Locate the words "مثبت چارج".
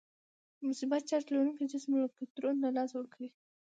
0.69-1.25